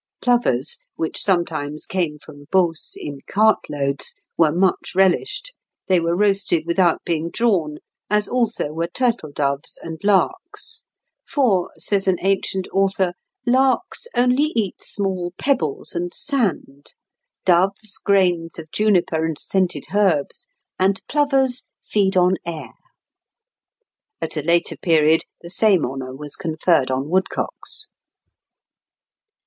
Plovers, 0.19 0.79
which 0.95 1.21
sometimes 1.21 1.85
came 1.85 2.17
from 2.17 2.45
Beauce 2.51 2.95
in 2.97 3.19
cart 3.27 3.59
loads, 3.69 4.15
were 4.35 4.51
much 4.51 4.93
relished; 4.95 5.53
they 5.85 5.99
were 5.99 6.15
roasted 6.15 6.63
without 6.65 7.03
being 7.05 7.29
drawn, 7.29 7.77
as 8.09 8.27
also 8.27 8.69
were 8.69 8.87
turtle 8.87 9.31
doves 9.31 9.77
and 9.83 10.01
larks; 10.03 10.85
"for," 11.23 11.69
says 11.77 12.07
an 12.07 12.17
ancient 12.23 12.67
author, 12.73 13.13
"larks 13.45 14.07
only 14.15 14.45
eat 14.55 14.81
small 14.81 15.33
pebbles 15.39 15.93
and 15.93 16.15
sand, 16.15 16.95
doves 17.45 17.99
grains 17.99 18.57
of 18.57 18.71
juniper 18.71 19.23
and 19.23 19.37
scented 19.37 19.85
herbs, 19.93 20.47
and 20.79 21.03
plovers 21.07 21.67
feed 21.83 22.17
on 22.17 22.37
air." 22.43 22.73
At 24.19 24.35
a 24.35 24.41
later 24.41 24.77
period 24.77 25.25
the 25.43 25.51
same 25.51 25.85
honour 25.85 26.15
was 26.15 26.35
conferred 26.37 26.89
on 26.89 27.07
woodcocks. 27.07 27.89